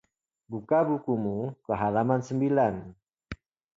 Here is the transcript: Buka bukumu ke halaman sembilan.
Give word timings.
Buka 0.51 0.77
bukumu 0.87 1.35
ke 1.65 1.73
halaman 1.81 2.21
sembilan. 2.27 2.75